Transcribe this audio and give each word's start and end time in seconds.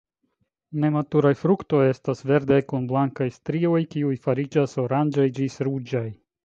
Nematuraj 0.85 1.31
fruktoj 1.41 1.83
estas 1.89 2.25
verdaj 2.31 2.59
kun 2.73 2.89
blankaj 2.93 3.31
strioj, 3.39 3.79
kiuj 3.95 4.19
fariĝas 4.27 4.77
oranĝaj 4.89 5.33
ĝis 5.41 5.63
ruĝaj. 5.71 6.09